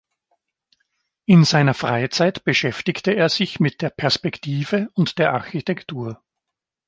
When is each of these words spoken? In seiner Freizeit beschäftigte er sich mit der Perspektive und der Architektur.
In 1.25 1.43
seiner 1.43 1.75
Freizeit 1.75 2.43
beschäftigte 2.43 3.11
er 3.11 3.29
sich 3.29 3.59
mit 3.59 3.83
der 3.83 3.91
Perspektive 3.91 4.89
und 4.95 5.19
der 5.19 5.31
Architektur. 5.33 6.23